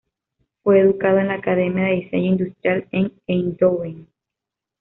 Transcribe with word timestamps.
Fue 0.63 0.79
educado 0.79 1.19
en 1.19 1.27
la 1.27 1.35
Academia 1.35 1.83
de 1.83 1.95
Diseño 1.97 2.31
Industrial 2.31 2.87
en 2.91 3.13
Eindhoven. 3.27 4.07